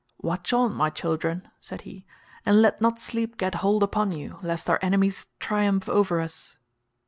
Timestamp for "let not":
2.59-2.97